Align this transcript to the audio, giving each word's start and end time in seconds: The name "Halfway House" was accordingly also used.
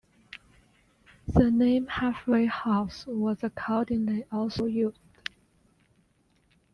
The 1.27 1.51
name 1.51 1.85
"Halfway 1.85 2.47
House" 2.47 3.05
was 3.05 3.43
accordingly 3.43 4.23
also 4.31 4.65
used. 4.65 4.99